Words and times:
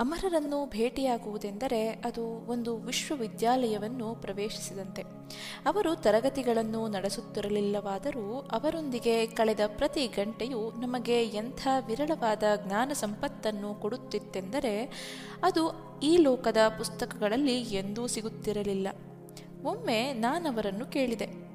ಅಮರರನ್ನು 0.00 0.66
ಭೇಟಿಯಾಗುವುದೆಂದರೆ 0.66 1.88
ಅದು 1.88 2.24
ಒಂದು 2.26 2.76
ವಿಶ್ವವಿದ್ಯಾಲಯವನ್ನು 2.76 4.14
ಪ್ರವೇಶಿಸಿದಂತೆ. 4.14 5.02
ಅವರು 5.66 5.94
ತರಗತಿಗಳನ್ನು 5.94 6.88
ನಡೆಸುತ್ತಿರಲಿಲ್ಲವಾದರೂ 6.88 8.48
ಅವರೊಂದಿಗೆ 8.52 9.26
ಕಳೆದ 9.26 9.60
ಪ್ರತಿ 9.66 10.06
ಗಂಟೆಯೂ 10.06 10.70
ನಮಗೆ 10.70 11.24
ಎಂಥ 11.24 11.68
ವಿರಳವಾದ 11.86 12.42
ಜ್ಞಾನ 12.66 12.90
ಸಂಪತ್ತನ್ನು 12.92 13.74
ಕೊಡುತ್ತಿತ್ತೆಂದರೆ 13.74 14.90
ಅದು 15.42 15.90
ಈ 16.02 16.16
ಲೋಕದ 16.16 16.56
ಪುಸ್ತಕಗಳಲ್ಲಿ 16.78 17.60
ಎಂದೂ 17.60 18.06
ಸಿಗುತ್ತಿರಲಿಲ್ಲ. 18.06 18.88
ಒಮ್ಮೆ 19.64 20.12
ನಾನವರನ್ನು 20.12 20.86
ಕೇಳಿದೆ. 20.86 21.49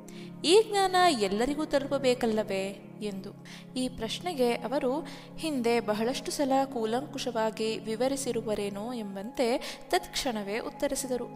ಈ 0.46 0.64
ಜ್ಞಾನ 0.70 0.96
ಎಲ್ಲರಿಗೂ 1.10 1.66
ತಲುಪಬೇಕಲ್ಲವೇ 1.66 2.92
ಎಂದು. 3.02 3.30
ಈ 3.76 3.90
ಪ್ರಶ್ನೆಗೆ 3.90 4.54
ಅವರು, 4.54 5.08
ಹಿಂದೆ 5.38 5.80
ಬಹಳಷ್ಟು 5.80 6.32
ಸಲ 6.32 6.52
ಕೂಲಂಕುಷವಾಗಿ 6.74 7.78
ವಿವರಿಸಿರುವರೇನೋ 7.78 8.94
ಎಂಬಂತೆ 8.94 9.80
ತತ್ಕ್ಷಣವೇ 9.90 10.60
ಉತ್ತರಿಸಿದರು. 10.60 11.28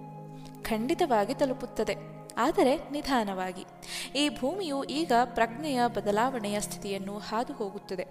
ಖಂಡಿತವಾಗಿ 0.63 1.33
ತಲುಪುತ್ತದೆ. 1.33 2.18
ಆದರೆ 2.39 2.75
ನಿಧಾನವಾಗಿ. 2.91 3.65
ಈ 4.15 4.29
ಭೂಮಿಯು 4.29 4.83
ಈಗ 4.83 5.11
ಪ್ರಜ್ಞೆಯ 5.25 5.81
ಬದಲಾವಣೆಯ 5.87 6.59
ಸ್ಥಿತಿಯನ್ನು 6.59 7.17
ಹಾದು 7.17 7.53
ಹೋಗುತ್ತದೆ 7.53 8.05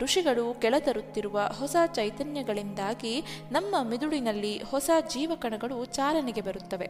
ಋಷಿಗಳು 0.00 0.54
ಕೆಳತರುತ್ತಿರುವ 0.54 1.40
ಹೊಸ 1.58 1.76
ಚೈತನ್ಯಗಳಿಂದಾಗಿ 1.94 3.24
ನಮ್ಮ 3.52 3.82
ಮಿದುಳಿನಲ್ಲಿ 3.82 4.62
ಹೊಸ 4.62 4.90
ಜೀವಕಣಗಳು 5.08 5.84
ಚಾಲನೆಗೆ 5.84 6.40
ಬರುತ್ತವೆ. 6.40 6.88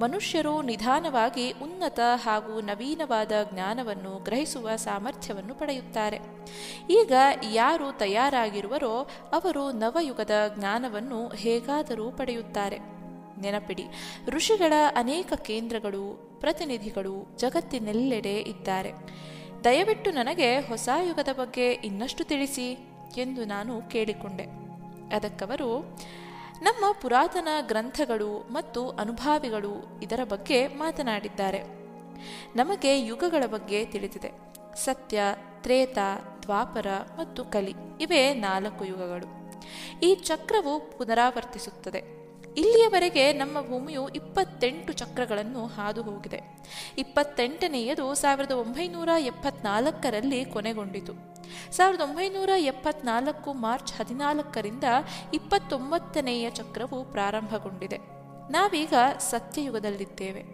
ಮನುಷ್ಯರು 0.00 0.62
ನಿಧಾನವಾಗಿ 0.62 1.50
ಉನ್ನತ 1.50 2.00
ಹಾಗೂ 2.14 2.60
ನವೀನವಾದ 2.60 3.32
ಜ್ಞಾನವನ್ನು 3.52 4.24
ಗ್ರಹಿಸುವ 4.24 4.76
ಸಾಮರ್ಥ್ಯವನ್ನು 4.76 5.54
ಪಡೆಯುತ್ತಾರೆ. 5.54 6.20
ಈಗ 6.90 7.12
ಯಾರು 7.52 7.98
ತಯಾರಾಗಿರುವರೋ 7.98 9.08
ಅವರು 9.32 9.72
ನವಯುಗದ 9.72 10.30
ಜ್ಞಾನವನ್ನು 10.58 11.28
ಹೇಗಾದರೂ 11.28 12.10
ಪಡೆಯುತ್ತಾರೆ. 12.10 12.93
ನೆನಪಿಡಿ. 13.44 13.84
ಋಷಿಗಳ 14.28 14.72
ಅನೇಕ 14.96 15.32
ಕೇಂದ್ರಗಳು, 15.34 16.30
ಪ್ರತಿನಿಧಿಗಳು 16.40 17.26
ಜಗತ್ತಿನೆಲ್ಲೆಡೆ 17.36 18.40
ಇದ್ದಾರೆ. 18.40 18.92
ದಯವಿಟ್ಟು 19.64 20.10
ನನಗೆ 20.10 20.58
ಹೊಸ 20.58 20.88
ಯುಗದ 21.08 21.28
ಬಗ್ಗೆ 21.38 21.72
ಇನ್ನಷ್ಟು 21.72 22.24
ತಿಳಿಸಿ 22.24 22.72
ಎಂದು 23.16 23.44
ನಾನು 23.44 23.82
ಕೇಳಿಕೊಂಡೆ. 23.82 24.44
ಅದಕ್ಕವರು, 25.16 26.00
ನಮ್ಮ 26.62 26.84
ಪುರಾತನ 27.02 27.48
ಗ್ರಂಥಗಳು 27.66 28.38
ಮತ್ತು 28.38 28.88
ಅನುಭಾವಿಗಳು 28.88 30.00
ಇದರ 30.02 30.20
ಬಗ್ಗೆ 30.24 30.66
ಮಾತನಾಡಿದ್ದಾರೆ. 30.66 31.62
ನಮಗೆ 32.56 33.06
ಯುಗಗಳ 33.06 33.46
ಬಗ್ಗೆ 33.46 33.84
ತಿಳಿದಿದೆ. 33.84 34.30
ಸತ್ಯ, 34.76 35.20
ತ್ರೇತ, 35.62 35.98
ದ್ವಾಪರ 36.42 36.86
ಮತ್ತು 37.18 37.44
ಕಲಿ, 37.44 37.74
ಇವೇ 38.00 38.34
ನಾಲ್ಕು 38.34 38.84
ಯುಗಗಳು. 38.84 39.26
ಈ 40.02 40.14
ಚಕ್ರವು 40.14 40.98
ಪುನರಾವರ್ತಿಸುತ್ತದೆ. 40.98 42.13
ಇಲ್ಲಿಯವರೆಗೆ 42.56 43.32
ನಮ್ಮ 43.32 43.60
ಭೂಮಿಯು 43.68 44.08
ಇಪ್ಪತ್ತೆಂಟು 44.08 44.92
ಚಕ್ರಗಳನ್ನು 44.92 45.66
ಹಾದು 45.66 46.02
ಹೋಗಿದೆ. 46.02 46.40
ಇಪ್ಪತ್ತೆಂಟನೆಯದು 46.98 48.14
ಸಾವಿರದ 48.14 48.52
ಒಂಬೈನೂರ 48.52 49.08
ಎಪ್ಪತ್ನಾಲ್ಕರಲ್ಲಿ 49.18 50.44
ಕೊನೆಗೊಂಡಿತು. 50.44 51.14
ಸಾವಿರದ 51.70 52.00
ಒಂಬೈನೂರ 52.00 52.50
ಎಪ್ಪತ್ನಾಲ್ಕು 52.56 53.52
ಮಾರ್ಚ್ 53.52 53.92
ಹದಿನಾಲ್ಕರಿಂದ 53.92 54.84
ಇಪ್ಪತ್ತೊಂಬತ್ತನೆಯ 55.34 56.50
ಚಕ್ರವು 56.50 57.04
ಪ್ರಾರಂಭಗೊಂಡಿದೆ. 57.04 57.98
ನಾವೀಗ 58.50 58.94
ಸತ್ಯಯುಗದಲ್ಲಿದ್ದೇವೆ. 59.18 60.44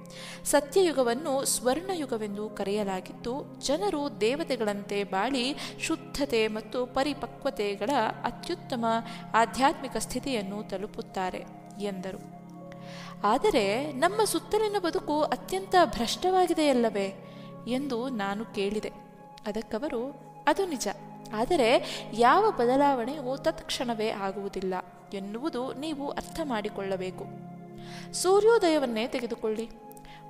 ಸತ್ಯಯುಗವನ್ನು 0.44 1.44
ಸ್ವರ್ಣಯುಗವೆಂದು 1.44 2.48
ಕರೆಯಲಾಗಿದ್ದು 2.48 3.60
ಜನರು 3.66 4.20
ದೇವತೆಗಳಂತೆ 4.20 5.04
ಬಾಳಿ 5.04 5.56
ಶುದ್ಧತೆ 5.80 6.48
ಮತ್ತು 6.48 6.86
ಪರಿಪಕ್ವತೆಗಳ 6.86 7.90
ಅತ್ಯುತ್ತಮ 8.24 8.84
ಆಧ್ಯಾತ್ಮಿಕ 9.34 9.96
ಸ್ಥಿತಿಯನ್ನು 9.96 10.68
ತಲುಪುತ್ತಾರೆ. 10.70 11.59
ಎಂದರು. 11.82 12.40
ಆದರೆ 13.24 13.92
ನಮ್ಮ 13.92 14.24
ಸುತ್ತಲಿನ 14.24 14.76
ಬದುಕು 14.78 15.22
ಅತ್ಯಂತ 15.22 15.74
ಭ್ರಷ್ಟವಾಗಿದೆಯಲ್ಲವೇ 15.84 17.24
ಎಂದು 17.68 18.08
ನಾನು 18.08 18.44
ಕೇಳಿದೆ. 18.44 18.88
ಅದಕ್ಕವರು, 19.46 20.20
ಅದು 20.46 20.66
ನಿಜ. 20.66 20.88
ಆದರೆ 21.34 22.00
ಯಾವ 22.12 22.50
ಬದಲಾವಣೆಯೂ 22.50 23.36
ತತ್ಕ್ಷಣವೇ 23.36 24.08
ಆಗುವುದಿಲ್ಲ 24.08 24.74
ಎನ್ನುವುದು 25.14 25.72
ನೀವು 25.72 26.10
ಅರ್ಥ 26.10 26.40
ಮಾಡಿಕೊಳ್ಳಬೇಕು. 26.44 27.24
ಸೂರ್ಯೋದಯವನ್ನೇ 28.12 29.06
ತೆಗೆದುಕೊಳ್ಳಿ. 29.06 29.70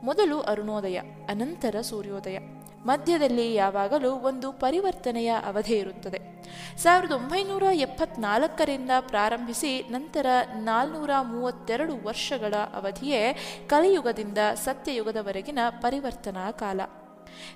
ಮೊದಲು 0.02 0.41
ಅರುಣೋದಯ, 0.41 0.98
ಅನಂತರ 1.28 1.80
ಸೂರ್ಯೋದಯ. 1.80 2.38
ಮಧ್ಯದಲ್ಲಿ 2.84 3.54
ಯಾವಾಗಲೂ 3.54 4.10
ಒಂದು 4.10 4.52
ಪರಿವರ್ತನೆಯ 4.52 5.28
ಅವಧಿ 5.28 5.75
ಇರುತ್ತದೆ. 5.75 6.39
ಸಾವಿರದ 6.76 7.12
ಒಂಬೈನೂರ 7.12 7.62
ಎಪ್ಪತ್ನಾಲ್ಕರಿಂದ 7.72 8.91
ಪ್ರಾರಂಭಿಸಿ 9.00 9.86
ನಂತರ 9.91 10.26
ನಾಲ್ನೂರ 10.54 11.10
ಮೂವತ್ತೆರಡು 11.22 12.06
ವರ್ಷಗಳ 12.06 12.54
ಅವಧಿಯೇ 12.75 13.36
ಕಲಿಯುಗದಿಂದ 13.66 14.38
ಸತ್ಯಯುಗದವರೆಗಿನ 14.54 15.58
ಪರಿವರ್ತನಾ 15.81 16.50
ಕಾಲ. 16.50 16.81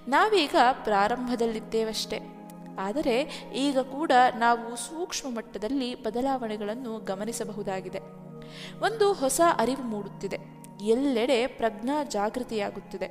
ನಾವೀಗ 0.08 0.56
ಪ್ರಾರಂಭದಲ್ಲಿದ್ದೇವಷ್ಟೇ. 0.84 2.18
ಆದರೆ 2.78 3.22
ಈಗ 3.54 3.78
ಕೂಡ 3.78 4.12
ನಾವು 4.36 4.76
ಸೂಕ್ಷ್ಮ 4.76 5.36
ಮಟ್ಟದಲ್ಲಿ 5.36 6.02
ಬದಲಾವಣೆಗಳನ್ನು 6.02 6.98
ಗಮನಿಸಬಹುದಾಗಿದೆ. 6.98 7.98
ಒಂದು 8.80 9.12
ಹೊಸ 9.12 9.40
ಅರಿವು 9.58 9.82
ಮೂಡುತ್ತಿದೆ. 9.82 10.63
ಎಲ್ಲೆಡೆ 10.82 11.46
ಪ್ರಜ್ಞಾ 11.46 12.04
ಜಾಗೃತಿಯಾಗುತ್ತಿದೆ. 12.04 13.10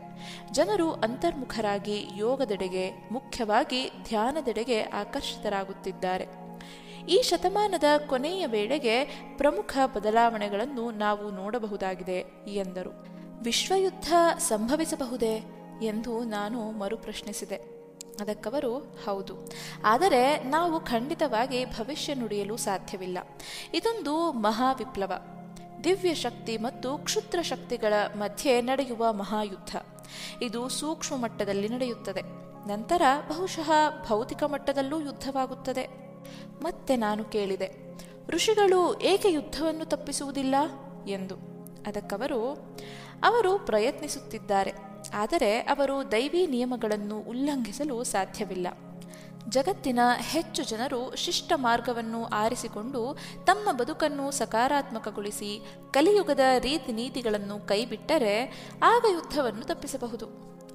ಜನರು 0.52 0.92
ಅಂತರ್ಮುಖರಾಗಿ 0.92 2.08
ಯೋಗದೆಡೆಗೆ, 2.16 3.10
ಮುಖ್ಯವಾಗಿ 3.12 3.92
ಧ್ಯಾನದೆಡೆಗೆ 4.08 4.82
ಆಕರ್ಷಿತರಾಗುತ್ತಿದ್ದಾರೆ. 4.82 6.28
ಈ 7.10 7.22
ಶತಮಾನದ 7.22 7.84
ಕೊನೆಯ 8.08 8.46
ವೇಳೆಗೆ 8.46 9.04
ಪ್ರಮುಖ 9.38 9.78
ಬದಲಾವಣೆಗಳನ್ನು 9.96 10.92
ನಾವು 10.92 11.32
ನೋಡಬಹುದಾಗಿದೆ 11.32 12.46
ಎಂದರು. 12.48 13.06
ವಿಶ್ವಯುದ್ಧ 13.44 14.14
ಸಂಭವಿಸಬಹುದೇ 14.38 15.44
ಎಂದು 15.82 16.24
ನಾನು 16.24 16.72
ಮರುಪ್ರಶ್ನಿಸಿದೆ. 16.72 17.56
ಅದಕ್ಕವರು, 18.22 18.78
ಹೌದು. 18.78 19.36
ಆದರೆ 19.84 20.44
ನಾವು 20.44 20.80
ಖಂಡಿತವಾಗಿ 20.80 21.66
ಭವಿಷ್ಯ 21.66 22.14
ನುಡಿಯಲು 22.14 22.58
ಸಾಧ್ಯವಿಲ್ಲ. 22.58 23.18
ಇದೊಂದು 23.74 24.32
ಮಹಾವಿಪ್ಲವ. 24.32 25.33
ದಿವ್ಯ 25.84 26.14
ಶಕ್ತಿ 26.14 26.58
ಮತ್ತು 26.58 26.98
ಕ್ಷುದ್ರ 26.98 27.42
ಶಕ್ತಿಗಳ 27.42 27.94
ಮಧ್ಯೆ 28.16 28.62
ನಡೆಯುವ 28.62 29.14
ಮಹಾಯುದ್ಧ. 29.14 29.76
ಇದು 30.42 30.70
ಸೂಕ್ಷ್ಮ 30.70 31.16
ಮಟ್ಟದಲ್ಲಿ 31.16 31.68
ನಡೆಯುತ್ತದೆ. 31.70 32.22
ನಂತರ 32.68 33.02
ಬಹುಶಃ 33.30 33.72
ಭೌತಿಕ 34.08 34.44
ಮಟ್ಟದಲ್ಲೂ 34.44 35.00
ಯುದ್ಧವಾಗುತ್ತದೆ. 35.00 35.88
ಮತ್ತೆ 36.62 36.96
ನಾನು 36.96 37.24
ಕೇಳಿದೆ, 37.24 37.98
ಋಷಿಗಳು 38.30 39.02
ಏಕೆ 39.02 39.32
ಯುದ್ಧವನ್ನು 39.32 39.86
ತಪ್ಪಿಸುವುದಿಲ್ಲ? 39.86 40.56
ಎಂದು. 41.08 41.36
ಅದಕ್ಕವರು, 41.88 42.54
ಅವರು 43.24 43.60
ಪ್ರಯತ್ನಿಸುತ್ತಿದ್ದಾರೆ, 43.60 44.74
ಆದರೆ 45.14 45.60
ಅವರು 45.60 46.12
ದೈವಿ 46.12 46.48
ನಿಯಮಗಳನ್ನು 46.48 47.20
ಉಲ್ಲಂಘಿಸಲು 47.20 48.04
ಸಾಧ್ಯವಿಲ್ಲ. 48.04 48.68
ಜಗತ್ತಿನ 49.50 50.00
ಹೆಚ್ಚು 50.18 50.64
ಜನರು 50.64 51.16
ಶಿಷ್ಟ 51.16 51.54
ಮಾರ್ಗವನ್ನು 51.56 52.26
ಆರಿಸಿಕೊಂಡು 52.26 53.18
ತಮ್ಮ 53.44 53.72
ಬದುಕನ್ನು 53.72 54.32
ಸಕಾರಾತ್ಮಕಗೊಳಿಸಿ 54.32 55.66
ಕಲಿಯುಗದ 55.92 56.40
ರೀತಿ 56.60 56.92
ನೀತಿಗಳನ್ನು 56.92 57.60
ಕೈಬಿಟ್ಟರೆ 57.60 58.68
ಆಗ 58.84 59.06
ಯುದ್ಧವನ್ನು 59.14 59.66
ತಪ್ಪಿಸಬಹುದು. 59.66 60.28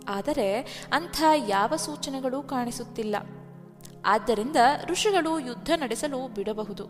ಆದರೆ 0.09 0.61
ಅಂಥ 0.93 1.23
ಯಾವ 1.49 1.77
ಸೂಚನೆಗಳೂ 1.77 2.43
ಕಾಣಿಸುತ್ತಿಲ್ಲ. 2.43 3.17
ಆದ್ದರಿಂದ 4.07 4.57
ಋಷಿಗಳು 4.85 5.39
ಯುದ್ಧ 5.39 5.71
ನಡೆಸಲು 5.77 6.29
ಬಿಡಬಹುದು. 6.29 6.85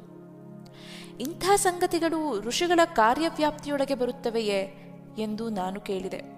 ಇಂಥ 1.20 1.44
ಸಂಗತಿಗಳು 1.56 2.40
ಋಷಿಗಳ 2.40 2.80
ಕಾರ್ಯವ್ಯಾಪ್ತಿಯೊಳಗೆ 2.84 3.94
ಬರುತ್ತವೆಯೇ 3.94 4.84
ಎಂದು 5.18 5.48
ನಾನು 5.48 5.80
ಕೇಳಿದೆ. 5.80 6.37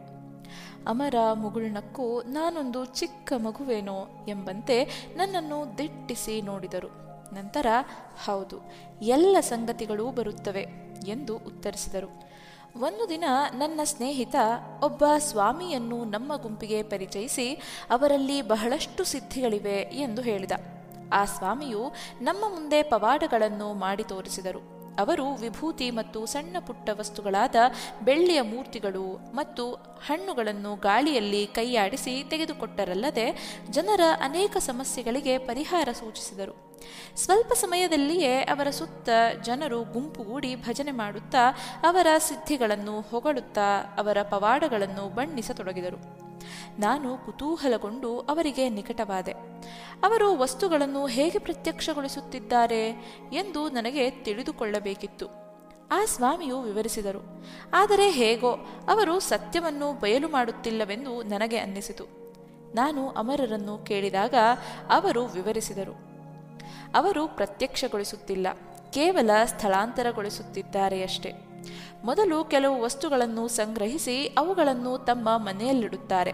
ಅಮರ 0.87 1.15
ಮುಗುಳ್ನಕ್ಕೂ 1.33 2.23
ನಾನೊಂದು 2.23 2.85
ಚಿಕ್ಕ 2.85 3.33
ಮಗುವೇನೋ 3.37 4.27
ಎಂಬಂತೆ 4.29 4.85
ನನ್ನನ್ನು 5.17 5.79
ದಿಟ್ಟಿಸಿ 5.79 6.43
ನೋಡಿದರು. 6.43 6.89
ನಂತರ, 7.35 7.67
ಹೌದು, 8.27 8.57
ಎಲ್ಲ 9.03 9.37
ಸಂಗತಿಗಳೂ 9.41 10.11
ಬರುತ್ತವೆ 10.11 10.67
ಎಂದು 11.07 11.37
ಉತ್ತರಿಸಿದರು. 11.37 12.31
ಒಂದು 12.81 13.09
ದಿನ 13.09 13.25
ನನ್ನ 13.55 13.81
ಸ್ನೇಹಿತ 13.85 14.35
ಒಬ್ಬ 14.83 15.05
ಸ್ವಾಮಿಯನ್ನು 15.19 16.05
ನಮ್ಮ 16.05 16.37
ಗುಂಪಿಗೆ 16.37 16.83
ಪರಿಚಯಿಸಿ 16.83 17.53
ಅವರಲ್ಲಿ 17.91 18.43
ಬಹಳಷ್ಟು 18.43 19.05
ಸಿದ್ಧಿಗಳಿವೆ 19.05 19.77
ಎಂದು 19.77 20.23
ಹೇಳಿದ. 20.23 20.53
ಆ 21.13 21.25
ಸ್ವಾಮಿಯು 21.25 21.93
ನಮ್ಮ 22.21 22.45
ಮುಂದೆ 22.49 22.83
ಪವಾಡಗಳನ್ನು 22.83 23.75
ಮಾಡಿ 23.75 24.05
ತೋರಿಸಿದರು. 24.05 24.80
ಅವರು 25.01 25.27
ವಿಭೂತಿ 25.35 25.91
ಮತ್ತು 25.91 26.27
ಸಣ್ಣ 26.27 26.57
ಪುಟ್ಟ 26.67 26.91
ವಸ್ತುಗಳಾದ 26.93 27.57
ಬೆಳ್ಳಿಯ 28.05 28.41
ಮೂರ್ತಿಗಳು 28.53 29.05
ಮತ್ತು 29.35 29.65
ಹಣ್ಣುಗಳನ್ನು 30.07 30.73
ಗಾಳಿಯಲ್ಲಿ 30.77 31.43
ಕೈಯಾಡಿಸಿ 31.47 32.25
ತೆಗೆದುಕೊಟ್ಟರಲ್ಲದೆ 32.31 33.27
ಜನರ 33.71 34.01
ಅನೇಕ 34.21 34.57
ಸಮಸ್ಯೆಗಳಿಗೆ 34.61 35.39
ಪರಿಹಾರ 35.39 35.89
ಸೂಚಿಸಿದರು. 35.93 36.55
ಸ್ವಲ್ಪ 37.17 37.53
ಸಮಯದಲ್ಲಿಯೇ 37.53 38.35
ಅವರ 38.53 38.71
ಸುತ್ತ 38.71 39.09
ಜನರು 39.43 39.81
ಗುಂಪುಗೂಡಿ 39.85 40.53
ಭಜನೆ 40.57 40.91
ಮಾಡುತ್ತಾ 40.91 41.45
ಅವರ 41.83 42.07
ಸಿದ್ಧಿಗಳನ್ನು 42.19 43.01
ಹೊಗಳುತ್ತಾ 43.01 43.69
ಅವರ 43.99 44.19
ಪವಾಡಗಳನ್ನು 44.23 45.05
ಬಣ್ಣಿಸತೊಡಗಿದರು. 45.15 46.30
ನಾನು 46.79 47.27
ಕುತೂಹಲಗೊಂಡು 47.27 48.21
ಅವರಿಗೆ 48.21 48.69
ನಿಕಟವಾದೆ. 48.69 49.33
ಅವರು 50.05 50.39
ವಸ್ತುಗಳನ್ನು 50.39 51.07
ಹೇಗೆ 51.07 51.39
ಪ್ರತ್ಯಕ್ಷಗೊಳಿಸುತ್ತಿದ್ದಾರೆ 51.39 52.89
ಎಂದು 53.33 53.69
ನನಗೆ 53.69 54.11
ತಿಳಿದುಕೊಳ್ಳಬೇಕಿತ್ತು. 54.11 55.27
ಆ 55.93 56.05
ಸ್ವಾಮಿಯು 56.05 56.61
ವಿವರಿಸಿದರು. 56.61 57.47
ಆದರೆ 57.75 58.11
ಹೇಗೋ, 58.11 58.51
ಅವರು 58.89 59.21
ಸತ್ಯವನ್ನು 59.21 60.01
ಬಯಲು 60.01 60.29
ಮಾಡುತ್ತಿಲ್ಲವೆಂದು 60.29 61.23
ನನಗೆ 61.23 61.59
ಅನ್ನಿಸಿತು. 61.59 62.05
ನಾನು 62.75 63.09
ಅಮರರನ್ನು 63.09 63.79
ಕೇಳಿದಾಗ 63.79 64.35
ಅವರು 64.91 65.25
ವಿವರಿಸಿದರು. 65.25 66.11
ಅವರು 66.95 67.29
ಪ್ರತ್ಯಕ್ಷಗೊಳಿಸುತ್ತಿಲ್ಲ, 67.29 68.47
ಕೇವಲ 68.93 69.31
ಸ್ಥಳಾಂತರಗೊಳಿಸುತ್ತಿದ್ದಾರೆಯಷ್ಟೇ. 69.45 71.33
ಮೊದಲು 72.05 72.45
ಕೆಲವು 72.45 72.83
ವಸ್ತುಗಳನ್ನು 72.83 73.49
ಸಂಗ್ರಹಿಸಿ 73.49 74.27
ಅವುಗಳನ್ನು 74.27 74.99
ತಮ್ಮ 74.99 75.29
ಮನೆಯಲ್ಲಿಡುತ್ತಾರೆ. 75.37 76.31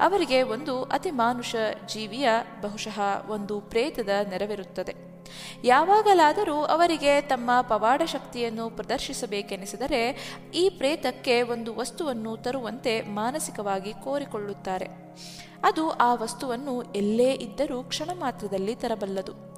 ಅವರಿಗೆ 0.00 0.42
ಒಂದು 0.42 0.82
ಅತಿಮಾನುಷ 0.82 1.56
ಜೀವಿಯ 1.86 2.28
ಬಹುಶಃ 2.62 3.00
ಒಂದು 3.28 3.60
ಪ್ರೇತದ 3.60 4.08
ನೆರವಿರುತ್ತದೆ. 4.28 4.94
ಯಾವಾಗಲಾದರೂ 5.64 6.54
ಅವರಿಗೆ 6.54 7.20
ತಮ್ಮ 7.20 7.50
ಪವಾಡ 7.60 8.02
ಶಕ್ತಿಯನ್ನು 8.04 8.70
ಪ್ರದರ್ಶಿಸಬೇಕೆನಿಸಿದರೆ 8.70 10.34
ಈ 10.54 10.68
ಪ್ರೇತಕ್ಕೆ 10.68 11.42
ಒಂದು 11.42 11.74
ವಸ್ತುವನ್ನು 11.74 12.36
ತರುವಂತೆ 12.36 13.02
ಮಾನಸಿಕವಾಗಿ 13.02 13.92
ಕೋರಿಕೊಳ್ಳುತ್ತಾರೆ. 13.92 14.88
ಅದು 15.64 15.90
ಆ 15.90 16.14
ವಸ್ತುವನ್ನು 16.14 16.82
ಎಲ್ಲೇ 16.82 17.32
ಇದ್ದರೂ 17.32 17.82
ಕ್ಷಣ 17.82 18.10
ಮಾತ್ರದಲ್ಲಿ 18.20 18.74
ತರಬಲ್ಲದು. 18.74 19.49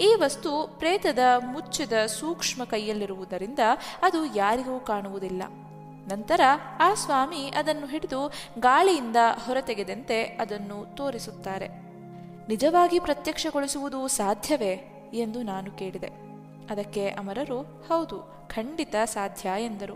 ಈ 0.00 0.14
ವಸ್ತು 0.14 0.76
ಪ್ರೇತದ 0.78 1.18
ಮುಚ್ಚಿದ 1.38 2.06
ಸೂಕ್ಷ್ಮ 2.06 2.64
ಕೈಯಲ್ಲಿರುವುದರಿಂದ 2.64 3.58
ಅದು 4.02 4.24
ಯಾರಿಗೂ 4.24 4.80
ಕಾಣುವುದಿಲ್ಲ. 4.80 5.42
ನಂತರ 6.12 6.40
ಆ 6.80 6.94
ಸ್ವಾಮಿ 6.94 7.52
ಅದನ್ನು 7.58 7.86
ಹಿಡಿದು 7.86 8.32
ಗಾಳಿಯಿಂದ 8.58 9.16
ಹೊರತೆಗೆದಂತೆ 9.46 10.22
ಅದನ್ನು 10.22 10.96
ತೋರಿಸುತ್ತಾರೆ. 10.96 11.68
ನಿಜವಾಗಿ 12.48 12.98
ಪ್ರತ್ಯಕ್ಷಗೊಳಿಸುವುದು 12.98 14.08
ಸಾಧ್ಯವೇ 14.08 14.92
ಎಂದು 15.14 15.42
ನಾನು 15.42 15.70
ಕೇಳಿದೆ. 15.70 16.06
ಅದಕ್ಕೆ 16.70 17.08
ಅಮರರು, 17.08 17.62
ಹೌದು, 17.62 18.48
ಖಂಡಿತ 18.54 18.94
ಸಾಧ್ಯ 19.04 19.48
ಎಂದರು. 19.58 19.94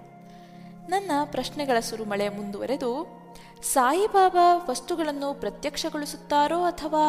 ನನ್ನ 0.89 1.11
ಪ್ರಶ್ನೆಗಳ 1.25 1.81
ಸುರುಮಳೆ 1.81 2.29
ಮುಂದುವರೆದು, 2.29 3.21
ಸಾಯಿಬಾಬಾ 3.63 4.67
ವಸ್ತುಗಳನ್ನು 4.71 5.35
ಪ್ರತ್ಯಕ್ಷಗೊಳಿಸುತ್ತಾರೋ 5.35 6.63
ಅಥವಾ? 6.63 7.07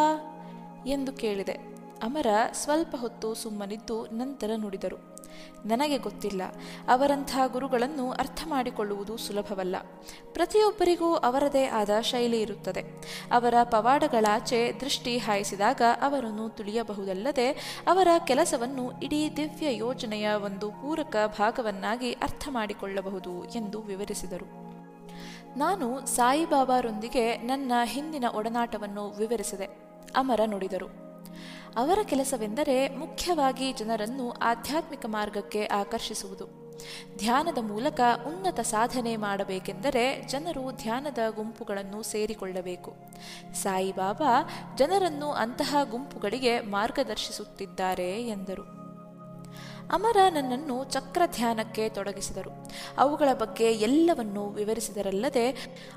ಎಂದು 0.87 1.13
ಕೇಳಿದೆ. 1.13 1.70
ಅಮರ 2.03 2.27
ಸ್ವಲ್ಪ 2.53 2.95
ಹೊತ್ತು 2.95 3.33
ಸುಮ್ಮನಿದ್ದು 3.35 3.97
ನಂತರ 4.11 4.51
ನುಡಿದರು. 4.55 4.97
ನನಗೆ 5.65 5.97
ಗೊತ್ತಿಲ್ಲ, 5.97 6.41
ಅವರಂಥ 6.87 7.31
ಗುರುಗಳನ್ನು 7.47 8.11
ಅರ್ಥ 8.11 8.41
ಮಾಡಿಕೊಳ್ಳುವುದು 8.47 9.17
ಸುಲಭವಲ್ಲ. 9.17 9.75
ಪ್ರತಿಯೊಬ್ಬರಿಗೂ 10.33 11.09
ಅವರದೇ 11.15 11.63
ಆದ 11.79 11.89
ಶೈಲಿ 12.01 12.41
ಇರುತ್ತದೆ. 12.41 12.81
ಅವರ 13.31 13.55
ಪವಾಡಗಳಾಚೆ 13.63 14.59
ದೃಷ್ಟಿ 14.81 15.17
ಹಾಯಿಸಿದಾಗ 15.17 15.81
ಅವರನ್ನು 16.01 16.49
ತಿಳಿಯಬಹುದಲ್ಲದೆ 16.49 17.47
ಅವರ 17.87 18.07
ಕೆಲಸವನ್ನು 18.27 18.85
ಇಡೀ 19.01 19.21
ದಿವ್ಯ 19.37 19.77
ಯೋಜನೆಯ 19.77 20.29
ಒಂದು 20.45 20.69
ಪೂರಕ 20.71 21.15
ಭಾಗವನ್ನಾಗಿ 21.39 22.11
ಅರ್ಥ 22.13 22.43
ಮಾಡಿಕೊಳ್ಳಬಹುದು 22.51 23.35
ಎಂದು 23.43 23.81
ವಿವರಿಸಿದರು. 23.81 24.49
ನಾನು 25.57 25.87
ಸಾಯಿಬಾಬಾರೊಂದಿಗೆ 26.05 27.37
ನನ್ನ 27.37 27.71
ಹಿಂದಿನ 27.83 28.25
ಒಡನಾಟವನ್ನು 28.33 29.05
ವಿವರಿಸಿದೆ, 29.17 29.69
ಅಮರ 30.15 30.41
ನುಡಿದರು. 30.45 31.10
ಅವರ 31.77 31.99
ಕೆಲಸವೆಂದರೆ 32.03 32.89
ಮುಖ್ಯವಾಗಿ 32.89 33.73
ಜನರನ್ನು 33.73 34.31
ಆಧ್ಯಾತ್ಮಿಕ 34.31 35.05
ಮಾರ್ಗಕ್ಕೆ 35.05 35.65
ಆಕರ್ಷಿಸುವುದು. 35.65 36.61
ಧ್ಯಾನದ 37.17 37.57
ಮೂಲಕ 37.57 37.99
ಉನ್ನತ 38.27 38.59
ಸಾಧನೆ 38.59 39.15
ಮಾಡಬೇಕೆಂದರೆ 39.15 40.27
ಜನರು 40.27 40.71
ಧ್ಯಾನದ 40.71 41.17
ಗುಂಪುಗಳನ್ನು 41.29 42.03
ಸೇರಿಕೊಳ್ಳಬೇಕು. 42.03 42.93
ಸಾಯಿಬಾಬಾ 43.53 44.49
ಜನರನ್ನು 44.75 45.31
ಅಂತಹ 45.31 45.75
ಗುಂಪುಗಳಿಗೆ 45.89 46.59
ಮಾರ್ಗದರ್ಶಿಸುತ್ತಿದ್ದಾರೆ 46.59 48.27
ಎಂದರು. 48.27 48.80
ಅಮರ 49.91 50.17
ನನ್ನನ್ನು 50.29 50.83
ಚಕ್ರ 50.83 51.21
ಧ್ಯಾನಕ್ಕೆ 51.25 51.89
ತೊಡಗಿಸಿದರು. 51.89 52.71
ಅವುಗಳ 52.97 53.33
ಬಗ್ಗೆ 53.33 53.71
ಎಲ್ಲವನ್ನೂ 53.71 54.49
ವಿವರಿಸಿದರಲ್ಲದೆ 54.49 55.49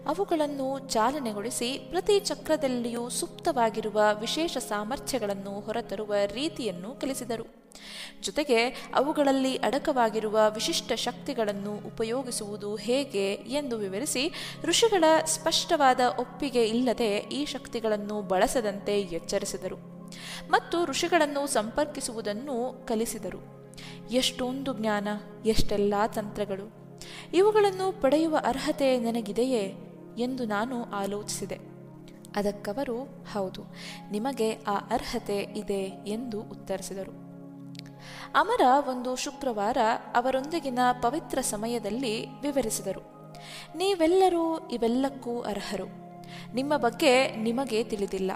ಅವುಗಳನ್ನು 0.07 0.79
ಚಾಲನೆಗೊಳಿಸಿ 0.79 1.87
ಪ್ರತಿ 1.91 2.21
ಚಕ್ರದಲ್ಲಿಯೂ 2.21 3.09
ಸುಪ್ತವಾಗಿರುವ 3.09 4.01
ವಿಶೇಷ 4.21 4.59
ಸಾಮರ್ಥ್ಯಗಳನ್ನು 4.59 5.61
ಹೊರತರುವ 5.61 6.15
ರೀತಿಯನ್ನು 6.27 7.01
ಕಲಿಸಿದರು 7.01 7.45
ಜೊತೆಗೆ 8.21 8.69
ಅವುಗಳಲ್ಲಿ 8.95 9.57
ಅಡಕವಾಗಿರುವ 9.57 10.41
ವಿಶಿಷ್ಟ 10.55 10.93
ಶಕ್ತಿಗಳನ್ನು 10.93 11.75
ಉಪಯೋಗಿಸುವುದು 11.75 12.77
ಹೇಗೆ 12.77 13.33
ಎಂದು 13.33 13.79
ವಿವರಿಸಿ 13.79 14.33
ಋಷಿಗಳ 14.65 15.05
ಸ್ಪಷ್ಟವಾದ 15.25 16.01
ಒಪ್ಪಿಗೆ 16.21 16.65
ಇಲ್ಲದೆ 16.69 17.17
ಈ 17.17 17.47
ಶಕ್ತಿಗಳನ್ನು 17.47 18.23
ಬಳಸದಂತೆ 18.23 19.01
ಎಚ್ಚರಿಸಿದರು. 19.01 19.77
ಮತ್ತು 20.51 20.85
ಋಷಿಗಳನ್ನು 20.85 21.47
ಸಂಪರ್ಕಿಸುವುದನ್ನು 21.47 22.87
ಕಲಿಸಿದರು. 22.87 23.64
ಎಷ್ಟೊಂದು 24.11 24.75
ಜ್ಞಾನ, 24.75 25.09
ಎಷ್ಟೆಲ್ಲ 25.47 25.95
ತಂತ್ರಗಳು. 26.07 26.73
ಇವುಗಳನ್ನು 27.35 28.03
ಪಡೆಯುವ 28.03 28.39
ಅರ್ಹತೆ 28.45 28.99
ನನಗಿದೆಯೇ 28.99 29.75
ಎಂದು 30.19 30.45
ನಾನು 30.45 30.85
ಆಲೋಚಿಸಿದೆ. 30.85 31.59
ಅದಕ್ಕವರು, 32.37 33.25
ಹೌದು, 33.33 33.63
ನಿಮಗೆ 34.11 34.53
ಆ 34.53 34.77
ಅರ್ಹತೆ 34.77 35.37
ಇದೆ 35.37 36.05
ಎಂದು 36.07 36.41
ಉತ್ತರಿಸಿದರು. 36.41 37.25
ಅಮರ 38.35 38.61
ಒಂದು 38.89 39.17
ಶುಕ್ರವಾರ 39.17 39.77
ಅವರೊಂದಿಗಿನ 40.15 40.79
ಪವಿತ್ರ 41.03 41.41
ಸಮಯದಲ್ಲಿ 41.41 42.41
ವಿವರಿಸಿದರು. 42.41 43.01
ನೀವೆಲ್ಲರೂ 43.77 44.69
ಇವೆಲ್ಲಕ್ಕೂ 44.69 45.41
ಅರ್ಹರು. 45.41 45.87
ನಿಮ್ಮ 46.55 46.77
ಬಗ್ಗೆ 46.77 47.37
ನಿಮಗೆ 47.37 47.85
ತಿಳಿದಿಲ್ಲ. 47.85 48.31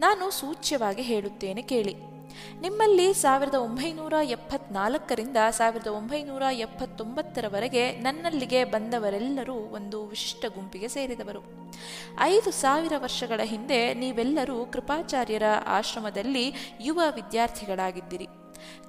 ನಾನು 0.00 0.30
ಸೂಚ್ಯವಾಗಿ 0.30 1.02
ಹೇಳುತ್ತೇನೆ 1.02 1.62
ಕೇಳಿ. 1.62 2.17
ನಿಮ್ಮಲ್ಲಿ 2.60 3.12
ಸಾವಿರದ 3.12 3.54
ಒಂಬೈನೂರ 3.54 4.12
ಎಪ್ಪತ್ನಾಲ್ಕರಿಂದ 4.22 5.36
ಸಾವಿರದ 5.50 5.86
ಒಂಬೈನೂರ 5.86 6.42
ಎಪ್ಪತ್ತೊಂಬತ್ತರವರೆಗೆ 6.52 7.92
ನನ್ನಲ್ಲಿಗೆ 7.92 8.64
ಬಂದವರೆಲ್ಲರೂ 8.64 9.54
ಒಂದು 9.54 10.06
ವಿಶಿಷ್ಟ 10.06 10.44
ಗುಂಪಿಗೆ 10.54 10.88
ಸೇರಿದವರು. 10.88 11.72
ಐದು 12.20 12.50
ಸಾವಿರ 12.50 12.92
ವರ್ಷಗಳ 12.96 13.40
ಹಿಂದೆ 13.44 13.94
ನೀವೆಲ್ಲರೂ 13.94 14.66
ಕೃಪಾಚಾರ್ಯರ 14.66 15.42
ಆಶ್ರಮದಲ್ಲಿ 15.66 16.76
ಯುವ 16.80 17.00
ವಿದ್ಯಾರ್ಥಿಗಳಾಗಿದ್ದಿರಿ. 17.14 18.26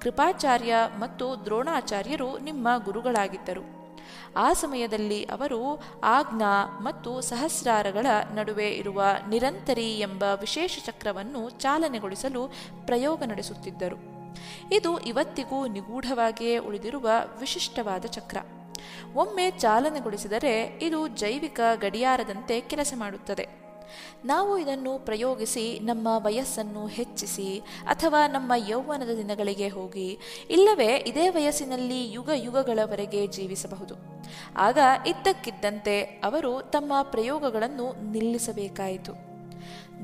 ಕೃಪಾಚಾರ್ಯ 0.00 0.74
ಮತ್ತು 0.98 1.44
ದ್ರೋಣಾಚಾರ್ಯರು 1.44 2.38
ನಿಮ್ಮ 2.38 2.68
ಗುರುಗಳಾಗಿದ್ದರು. 2.84 3.79
ಆ 4.36 4.52
ಸಮಯದಲ್ಲಿ 4.52 5.24
ಅವರು 5.24 5.82
ಆಜ್ಞಾ 6.02 6.80
ಮತ್ತು 6.82 7.20
ಸಹಸ್ರಾರಗಳ 7.20 8.06
ನಡುವೆ 8.34 8.70
ಇರುವ 8.70 9.02
ನಿರಂತರಿ 9.28 9.98
ಎಂಬ 9.98 10.22
ವಿಶೇಷ 10.22 10.78
ಚಕ್ರವನ್ನು 10.86 11.50
ಚಾಲನೆಗೊಳಿಸಲು 11.50 12.52
ಪ್ರಯೋಗ 12.86 13.22
ನಡೆಸುತ್ತಿದ್ದರು. 13.22 14.20
ಇದು 14.72 14.98
ಇವತ್ತಿಗೂ 14.98 15.66
ನಿಗೂಢವಾಗಿಯೇ 15.66 16.58
ಉಳಿದಿರುವ 16.58 17.10
ವಿಶಿಷ್ಟವಾದ 17.40 18.04
ಚಕ್ರ. 18.04 18.36
ಒಮ್ಮೆ 19.14 19.50
ಚಾಲನೆಗೊಳಿಸಿದರೆ 19.50 20.78
ಇದು 20.82 21.08
ಜೈವಿಕ 21.08 21.60
ಗಡಿಯಾರದಂತೆ 21.74 22.60
ಕೆಲಸ 22.60 22.94
ಮಾಡುತ್ತದೆ. 22.96 23.59
ನಾವು 24.24 24.58
ಇದನ್ನು 24.58 24.98
ಪ್ರಯೋಗಿಸಿ 24.98 25.78
ನಮ್ಮ 25.82 26.08
ವಯಸ್ಸನ್ನು 26.16 26.86
ಹೆಚ್ಚಿಸಿ 26.86 27.62
ಅಥವಾ 27.86 28.26
ನಮ್ಮ 28.26 28.52
ಯೌವನದ 28.68 29.16
ದಿನಗಳಿಗೆ 29.16 29.68
ಹೋಗಿ, 29.68 30.18
ಇಲ್ಲವೇ 30.50 30.96
ಇದೇ 31.06 31.28
ವಯಸ್ಸಿನಲ್ಲಿ 31.28 32.12
ಯುಗ 32.12 32.30
ಯುಗಗಳವರೆಗೆ 32.34 33.26
ಜೀವಿಸಬಹುದು. 33.26 33.94
ಆಗ 34.56 34.78
ಇದ್ದಕ್ಕಿದ್ದಂತೆ 35.06 36.00
ಅವರು 36.02 36.60
ತಮ್ಮ 36.60 36.92
ಪ್ರಯೋಗಗಳನ್ನು 37.02 38.12
ನಿಲ್ಲಿಸಬೇಕಾಯಿತು. 38.12 39.12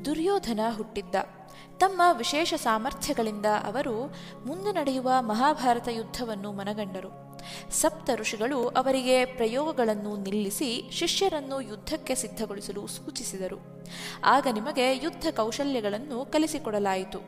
ದುರ್ಯೋಧನ 0.05 0.61
ಹುಟ್ಟಿದ್ದ. 0.76 1.36
ತಮ್ಮ 1.78 2.02
ವಿಶೇಷ 2.12 2.54
ಸಾಮರ್ಥ್ಯಗಳಿಂದ 2.54 3.46
ಅವರು 3.46 4.14
ಮುಂದೆ 4.46 4.72
ನಡೆಯುವ 4.72 5.10
ಮಹಾಭಾರತ 5.18 5.88
ಯುದ್ಧವನ್ನು 5.88 6.52
ಮನಗಂಡರು. 6.52 7.26
ಸಪ್ತ 7.70 8.10
ಋಷಿಗಳು 8.14 8.68
ಅವರಿಗೆ 8.68 9.25
ಪ್ರಯೋಗಗಳನ್ನು 9.25 10.16
ನಿಲ್ಲಿಸಿ 10.16 10.88
ಶಿಷ್ಯರನ್ನು 10.92 11.60
ಯುದ್ಧಕ್ಕೆ 11.60 12.14
ಸಿದ್ಧಗೊಳಿಸಲು 12.14 12.86
ಸೂಚಿಸಿದರು. 12.86 13.84
ಆಗ 14.25 14.46
ನಿಮಗೆ 14.52 14.96
ಯುದ್ಧ 14.96 15.26
ಕೌಶಲ್ಯಗಳನ್ನು 15.36 16.25
ಕಲಿಸಿಕೊಡಲಾಯಿತು. 16.25 17.18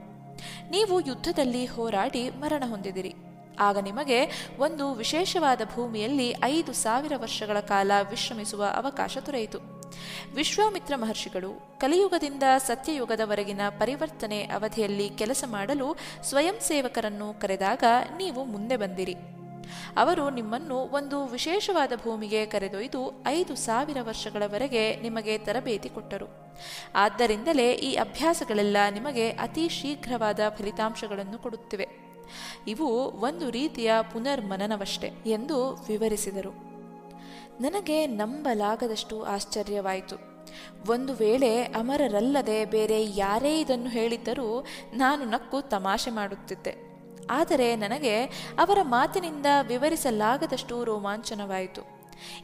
ನೀವು 0.71 1.01
ಯುದ್ಧದಲ್ಲಿ 1.01 1.67
ಹೋರಾಡಿ 1.67 2.31
ಮರಣ 2.31 2.65
ಹೊಂದಿದಿರಿ. 2.71 3.15
ಆಗ 3.61 3.79
ನಿಮಗೆ 3.79 4.51
ಒಂದು 4.59 4.95
ವಿಶೇಷವಾದ 4.95 5.61
ಭೂಮಿಯಲ್ಲಿ 5.75 6.35
ಐದು 6.45 6.73
ಸಾವಿರ 6.73 7.13
ವರ್ಷಗಳ 7.17 7.61
ಕಾಲ 7.61 7.91
ವಿಶ್ರಮಿಸುವ 8.11 8.65
ಅವಕಾಶ 8.65 9.19
ದೊರೆಯಿತು. 9.27 9.78
ವಿಶ್ವಾಮಿತ್ರ 10.35 10.97
ಮಹರ್ಷಿಗಳು 10.97 11.79
ಕಲಿಯುಗದಿಂದ 11.81 12.43
ಸತ್ಯಯುಗದವರೆಗಿನ 12.59 13.61
ಪರಿವರ್ತನೆ 13.71 14.43
ಅವಧಿಯಲ್ಲಿ 14.43 15.09
ಕೆಲಸ 15.09 15.45
ಮಾಡಲು 15.47 15.97
ಸ್ವಯಂ 16.23 16.61
ಸೇವಕರನ್ನು 16.61 17.41
ಕರೆದಾಗ 17.41 17.85
ನೀವು 18.17 18.45
ಮುಂದೆ 18.45 18.77
ಬಂದಿರಿ. 18.77 19.15
ಅವರು 19.97 20.31
ನಿಮ್ಮನ್ನು 20.31 20.77
ಒಂದು 20.77 21.27
ವಿಶೇಷವಾದ 21.27 21.93
ಭೂಮಿಗೆ 22.05 22.47
ಕರೆದೊಯ್ದು 22.47 23.25
ಐದು 23.27 23.57
ಸಾವಿರ 23.57 23.99
ವರ್ಷಗಳವರೆಗೆ 24.03 24.97
ನಿಮಗೆ 24.97 25.39
ತರಬೇತಿ 25.39 25.89
ಕೊಟ್ಟರು. 25.89 26.27
ಆದ್ದರಿಂದಲೇ 26.95 27.73
ಈ 27.73 27.95
ಅಭ್ಯಾಸಗಳೆಲ್ಲ 27.95 28.77
ನಿಮಗೆ 28.91 29.31
ಅತಿ 29.31 29.69
ಶೀಘ್ರವಾದ 29.69 30.41
ಫಲಿತಾಂಶಗಳನ್ನು 30.59 31.39
ಕೊಡುತ್ತಿವೆ. 31.39 31.89
ಇವು 32.69 32.87
ಒಂದು 33.21 33.51
ರೀತಿಯ 33.51 33.93
ಪುನರ್ಮನನವಷ್ಟೆ 34.13 35.13
ಎಂದು 35.27 35.75
ವಿವರಿಸಿದರು. 35.89 36.68
ನನಗೆ 37.61 38.07
ನಂಬಲಾಗದಷ್ಟು 38.07 39.23
ಆಶ್ಚರ್ಯವಾಯಿತು. 39.23 40.17
ಒಂದು 40.91 41.13
ವೇಳೆ 41.13 41.63
ಅಮರರಲ್ಲದೆ 41.63 42.65
ಬೇರೆ 42.65 43.05
ಯಾರೇ 43.17 43.61
ಇದನ್ನು 43.61 43.89
ಹೇಳಿದ್ದರೂ 43.89 44.67
ನಾನು 44.95 45.25
ನಕ್ಕು 45.25 45.61
ತಮಾಷೆ 45.61 46.11
ಮಾಡುತ್ತಿದ್ದೆ. 46.11 46.89
ಆದರೆ 47.31 47.77
ನನಗೆ 47.77 48.25
ಅವರ 48.59 48.79
ಮಾತಿನಿಂದ 48.83 49.47
ವಿವರಿಸಲಾಗದಷ್ಟು 49.69 50.85
ರೋಮಾಂಚನವಾಯಿತು. 50.85 51.99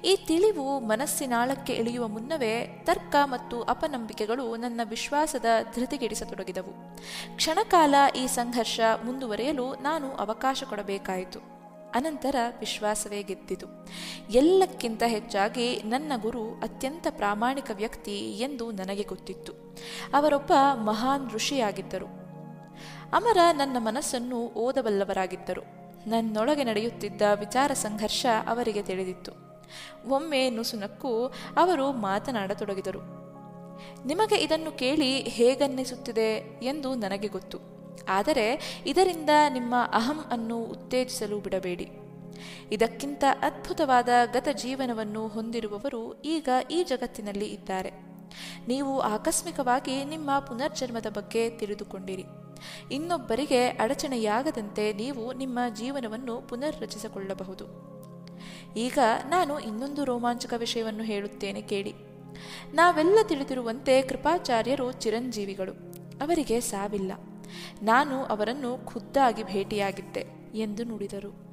ಈ 0.04 0.16
ತಿಳಿವು 0.26 0.80
ಮನಸ್ಸಿನಾಳಕ್ಕೆ 0.80 1.72
ಇಳಿಯುವ 1.72 2.08
ಮುನ್ನವೇ 2.08 2.82
ತರ್ಕ 2.86 3.16
ಮತ್ತು 3.24 3.62
ಅಪನಂಬಿಕೆಗಳು 3.62 4.56
ನನ್ನ 4.56 4.80
ವಿಶ್ವಾಸದ 4.84 5.44
ಧೃತಿಗೆಡಿಸತೊಡಗಿದವು. 5.74 6.96
ಕ್ಷಣಕಾಲ 7.36 7.94
ಈ 8.16 8.26
ಸಂಘರ್ಷ 8.26 8.80
ಮುಂದುವರೆಯಲು 9.04 9.74
ನಾನು 9.74 10.12
ಅವಕಾಶ 10.12 10.64
ಕೊಡಬೇಕಾಯಿತು. 10.68 11.53
ಅನಂತರ 11.94 12.36
ವಿಶ್ವಾಸವೇ 12.60 13.22
ಗೆದ್ದಿತು. 13.22 13.66
ಎಲ್ಲಕ್ಕಿಂತ 14.30 15.02
ಹೆಚ್ಚಾಗಿ 15.06 15.76
ನನ್ನ 15.76 16.12
ಗುರು 16.20 16.50
ಅತ್ಯಂತ 16.50 17.06
ಪ್ರಾಮಾಣಿಕ 17.10 17.70
ವ್ಯಕ್ತಿ 17.74 18.32
ಎಂದು 18.32 18.70
ನನಗೆ 18.70 19.02
ಗೊತ್ತಿತ್ತು. 19.02 19.52
ಅವರೊಬ್ಬ 20.14 20.52
ಮಹಾನ್ 20.74 21.30
ಋಷಿಯಾಗಿದ್ದರು. 21.30 22.06
ಅಮರ 23.12 23.38
ನನ್ನ 23.52 23.76
ಮನಸ್ಸನ್ನು 23.78 24.36
ಓದಬಲ್ಲವರಾಗಿದ್ದರು. 24.36 25.84
ನನ್ನೊಳಗೆ 26.08 26.64
ನಡೆಯುತ್ತಿದ್ದ 26.64 27.22
ವಿಚಾರ 27.34 27.72
ಸಂಘರ್ಷ 27.72 28.26
ಅವರಿಗೆ 28.46 28.82
ತಿಳಿದಿತ್ತು. 28.82 29.32
ಒಮ್ಮೆ 30.08 30.50
ನುಸುನಕ್ಕೂ 30.50 31.32
ಅವರು 31.56 31.92
ಮಾತನಾಡತೊಡಗಿದರು. 31.92 33.24
ನಿಮಗೆ 34.06 34.36
ಇದನ್ನು 34.36 34.70
ಕೇಳಿ 34.70 35.22
ಹೇಗನ್ನಿಸುತ್ತಿದೆ 35.22 36.60
ಎಂದು 36.62 36.94
ನನಗೆ 36.94 37.28
ಗೊತ್ತು. 37.28 37.58
ಆದರೆ 38.08 38.82
ಇದರಿಂದ 38.86 39.30
ನಿಮ್ಮ 39.48 39.74
ಅಹಂ 39.92 40.24
ಅನ್ನು 40.30 40.64
ಉತ್ತೇಜಿಸಲು 40.64 41.38
ಬಿಡಬೇಡಿ. 41.38 41.88
ಇದಕ್ಕಿಂತ 42.72 43.24
ಅದ್ಭುತವಾದ 43.42 44.08
ಗತ 44.32 44.48
ಜೀವನವನ್ನು 44.56 45.28
ಹೊಂದಿರುವವರು 45.28 46.22
ಈಗ 46.22 46.48
ಈ 46.70 46.82
ಜಗತ್ತಿನಲ್ಲಿ 46.82 47.46
ಇದ್ದಾರೆ. 47.46 47.90
ನೀವು 48.68 49.00
ಆಕಸ್ಮಿಕವಾಗಿ 49.00 50.04
ನಿಮ್ಮ 50.04 50.38
ಪುನರ್ಜನ್ಮದ 50.38 51.06
ಬಗ್ಗೆ 51.06 51.50
ತಿಳಿದುಕೊಂಡಿರಿ. 51.50 52.24
ಇನ್ನೊಬ್ಬರಿಗೆ 52.92 53.68
ಅಡಚಣೆಯಾಗದಂತೆ 53.68 54.92
ನೀವು 54.92 55.32
ನಿಮ್ಮ 55.32 55.58
ಜೀವನವನ್ನು 55.74 56.40
ಪುನರ್ರಚಿಸಿಕೊಳ್ಳಬಹುದು. 56.40 57.94
ಈಗ 58.76 58.98
ನಾನು 59.28 59.58
ಇನ್ನೊಂದು 59.58 60.04
ರೋಮಾಂಚಕ 60.04 60.54
ವಿಷಯವನ್ನು 60.56 61.04
ಹೇಳುತ್ತೇನೆ 61.04 61.62
ಕೇಳಿ. 61.62 61.94
ನಾವೆಲ್ಲ 62.72 63.18
ತಿಳಿದಿರುವಂತೆ 63.22 64.02
ಕೃಪಾಚಾರ್ಯರು 64.02 64.92
ಚಿರಂಜೀವಿಗಳು. 64.92 65.72
ಅವರಿಗೆ 66.20 66.60
ಸಾವಿಲ್ಲ. 66.60 67.12
ನಾನು 67.82 68.24
ಅವರನ್ನು 68.24 68.86
ಖುದ್ದಾಗಿ 68.86 69.44
ಭೇಟಿಯಾಗಿದ್ದೆ 69.44 70.26
ಎಂದು 70.54 70.84
ನುಡಿದರು. 70.84 71.44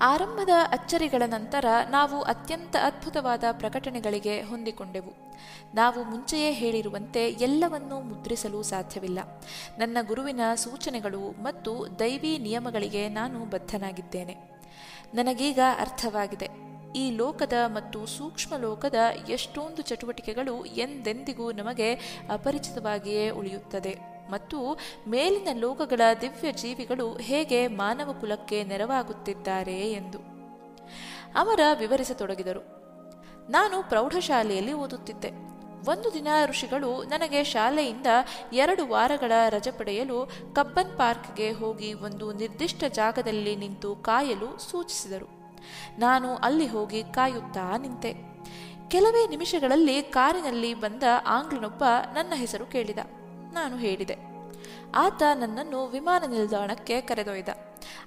ಆರಂಭದ 0.00 0.48
ಅಚ್ಚರಿಗಳ 0.72 1.22
ನಂತರ 1.26 1.64
ನಾವು 1.90 2.22
ಅತ್ಯಂತ 2.22 2.76
ಅದ್ಭುತವಾದ 2.82 3.44
ಪ್ರಕಟಣೆಗಳಿಗೆ 3.52 4.42
ಹೊಂದಿಕೊಂಡೆವು. 4.42 5.34
ನಾವು 5.74 6.04
ಮುಂಚೆಯೇ 6.04 6.52
ಹೇಳಿರುವಂತೆ 6.52 7.30
ಎಲ್ಲವನ್ನೂ 7.30 8.00
ಮುದ್ರಿಸಲು 8.00 8.62
ಸಾಧ್ಯವಿಲ್ಲ. 8.62 9.18
ನನ್ನ 9.78 9.96
ಗುರುವಿನ 10.06 10.40
ಸೂಚನೆಗಳು 10.54 11.42
ಮತ್ತು 11.42 11.98
ದೈವಿ 11.98 12.38
ನಿಯಮಗಳಿಗೆ 12.38 13.08
ನಾನು 13.08 13.44
ಬದ್ಧನಾಗಿದ್ದೇನೆ. 13.44 14.36
ನನಗೀಗ 15.14 15.58
ಅರ್ಥವಾಗಿದೆ. 15.80 16.48
ಈ 16.96 17.10
ಲೋಕದ 17.10 17.52
ಮತ್ತು 17.66 18.06
ಸೂಕ್ಷ್ಮ 18.06 18.56
ಲೋಕದ 18.56 18.94
ಎಷ್ಟೊಂದು 19.28 19.82
ಚಟುವಟಿಕೆಗಳು 19.82 20.64
ಎಂದೆಂದಿಗೂ 20.64 21.52
ನಮಗೆ 21.52 21.94
ಅಪರಿಚಿತವಾಗಿಯೇ 22.30 23.30
ಉಳಿಯುತ್ತದೆ. 23.30 24.17
ಮತ್ತು 24.30 24.78
ಮೇಲಿನ 25.08 25.48
ಲೋಕಗಳ 25.60 26.00
ದಿವ್ಯ 26.20 26.52
ಜೀವಿಗಳು 26.52 27.16
ಹೇಗೆ 27.16 27.66
ಮಾನವ 27.66 28.12
ಕುಲಕ್ಕೆ 28.20 28.64
ನೆರವಾಗುತ್ತಿದ್ದಾರೆ 28.64 29.92
ಎಂದು. 29.92 30.18
ಅವರ 31.38 31.60
ವಿವರಿಸತೊಡಗಿದರು. 31.78 32.78
ನಾನು 33.50 33.88
ಪ್ರೌಢಶಾಲೆಯಲ್ಲಿ 33.88 34.72
ಓದುತ್ತಿದ್ದೆ. 34.72 35.48
ಒಂದು 35.88 36.14
ದಿನ 36.14 36.28
ಋಷಿಗಳು 36.46 37.02
ನನಗೆ 37.02 37.44
ಶಾಲೆಯಿಂದ 37.44 38.06
ಎರಡು 38.52 38.88
ವಾರಗಳ 38.88 39.32
ರಜೆ 39.48 39.70
ಪಡೆಯಲು 39.70 40.30
ಕಬ್ಬನ್ 40.52 40.98
ಪಾರ್ಕ್ಗೆ 40.98 41.52
ಹೋಗಿ 41.52 41.92
ಒಂದು 41.92 42.32
ನಿರ್ದಿಷ್ಟ 42.32 42.84
ಜಾಗದಲ್ಲಿ 42.88 43.56
ನಿಂತು 43.56 43.96
ಕಾಯಲು 43.96 44.58
ಸೂಚಿಸಿದರು. 44.58 45.26
ನಾನು 45.98 46.36
ಅಲ್ಲಿ 46.36 46.66
ಹೋಗಿ 46.66 47.02
ಕಾಯುತ್ತಾ 47.02 47.76
ನಿಂತೆ. 47.76 48.14
ಕೆಲವೇ 48.88 49.26
ನಿಮಿಷಗಳಲ್ಲಿ 49.26 50.02
ಕಾರಿನಲ್ಲಿ 50.02 50.74
ಬಂದ 50.74 51.02
ಆಂಗ್ಲನೊಬ್ಬ 51.26 51.84
ನನ್ನ 52.14 52.32
ಹೆಸರು 52.34 52.66
ಕೇಳಿದ. 52.66 52.98
ನಾನು 53.52 53.76
ಹೇಳಿದೆ. 53.76 54.16
ಆತ 54.94 55.22
ನನ್ನನ್ನು 55.34 55.86
ವಿಮಾನ 55.86 56.24
ನಿಲ್ದಾಣಕ್ಕೆ 56.30 57.00
ಕರೆದೊಯ್ದ. 57.00 57.48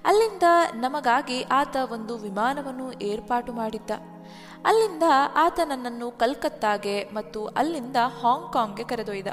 ಅಲ್ಲಿಂದ 0.04 0.42
ನಮಗಾಗಿ 0.74 1.42
ಆತ 1.42 1.76
ಒಂದು 1.92 2.18
ವಿಮಾನವನ್ನು 2.18 2.92
ಏರ್ಪಾಟು 2.92 3.52
ಮಾಡಿದ್ದ. 3.52 3.90
ಅಲ್ಲಿಂದ 4.64 5.02
ಆತ 5.34 5.60
ನನ್ನನ್ನು 5.64 6.10
ಕಲ್ಕತ್ತಾಗೆ 6.10 7.04
ಮತ್ತು 7.04 7.46
ಅಲ್ಲಿಂದ 7.46 7.96
ಹಾಂಗ್ಕಾಂಗ್ಗೆ 8.20 8.84
ಕರೆದೊಯ್ದ. 8.84 9.26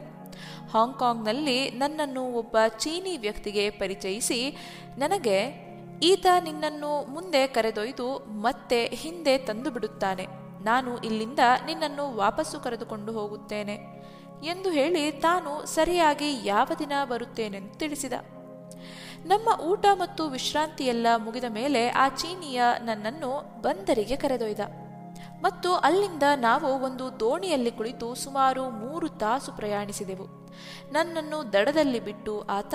ಹಾಂಗ್ಕಾಂಗ್ನಲ್ಲಿ 0.74 1.70
ನನ್ನನ್ನು 1.70 2.24
ಒಬ್ಬ 2.34 2.58
ಚೀನಿ 2.78 3.18
ವ್ಯಕ್ತಿಗೆ 3.18 3.70
ಪರಿಚಯಿಸಿ, 3.70 4.58
ನನಗೆ 4.98 5.70
ಈತ 6.04 6.25
ನಿನ್ನನ್ನು 6.44 7.08
ಮುಂದೆ 7.08 7.48
ಕರೆದೊಯ್ದು 7.48 8.16
ಮತ್ತೆ 8.42 8.86
ಹಿಂದೆ 8.86 9.38
ತಂದು 9.38 9.72
ಬಿಡುತ್ತಾನೆ 9.72 10.28
ನಾನು 10.63 10.98
ಇಲ್ಲಿಂದ 10.98 11.39
ನಿನ್ನನ್ನು 11.66 12.16
ವಾಪಸ್ಸು 12.16 12.60
ಕರೆದುಕೊಂಡು 12.60 13.12
ಹೋಗುತ್ತೇನೆ. 13.12 13.99
ಎಂದು 14.43 14.69
ಹೇಳಿ 14.69 15.12
ತಾನು 15.12 15.65
ಸರಿಯಾಗಿ 15.65 16.48
ಯಾವ 16.48 16.69
ದಿನ 16.79 16.91
ಬರುತ್ತೇನೆಂದು 17.03 17.79
ತಿಳಿಸಿದ. 17.79 18.13
ನಮ್ಮ 19.25 19.62
ಊಟ 19.62 19.86
ಮತ್ತು 19.93 20.27
ವಿಶ್ರಾಂತಿಯೆಲ್ಲ 20.27 21.08
ಮುಗಿದ 21.17 21.43
ಮೇಲೆ 21.50 21.89
ಆ 21.89 22.08
ಚೀನಿಯ 22.08 22.62
ನನ್ನನ್ನು 22.81 23.62
ಬಂದರಿಗೆ 23.62 24.15
ಕರೆದೊಯ್ದ. 24.15 24.60
ಮತ್ತು 25.41 25.74
ಅಲ್ಲಿಂದ 25.74 26.24
ನಾವು 26.36 26.84
ಒಂದು 26.84 27.19
ದೋಣಿಯಲ್ಲಿ 27.19 27.72
ಕುಳಿತು 27.72 28.15
ಸುಮಾರು 28.15 28.69
ಮೂರು 28.69 29.10
ತಾಸು 29.10 29.51
ಪ್ರಯಾಣಿಸಿದೆವು. 29.51 30.50
ನನ್ನನ್ನು 30.91 31.53
ದಡದಲ್ಲಿ 31.53 32.00
ಬಿಟ್ಟು 32.00 32.41
ಆತ, 32.41 32.74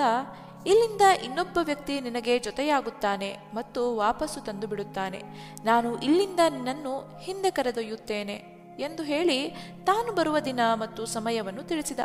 ಇಲ್ಲಿಂದ 0.65 1.01
ಇನ್ನೊಬ್ಬ 1.25 1.57
ವ್ಯಕ್ತಿ 1.63 1.99
ನಿನಗೆ 1.99 2.39
ಜೊತೆಯಾಗುತ್ತಾನೆ 2.39 3.37
ಮತ್ತು 3.53 3.95
ವಾಪಸ್ಸು 3.95 4.41
ತಂದು 4.41 4.67
ಬಿಡುತ್ತಾನೆ 4.67 5.23
ನಾನು 5.65 6.01
ಇಲ್ಲಿಂದ 6.01 6.39
ನಿನ್ನನ್ನು 6.49 7.17
ಹಿಂದೆ 7.17 7.51
ಕರೆದೊಯ್ಯುತ್ತೇನೆ. 7.51 8.54
ಎಂದು 8.79 9.03
ಹೇಳಿ 9.03 9.49
ತಾನು 9.83 10.11
ಬರುವ 10.11 10.39
ದಿನ 10.39 10.59
ಮತ್ತು 10.73 11.05
ಸಮಯವನ್ನು 11.05 11.63
ತಿಳಿಸಿದ. 11.63 11.99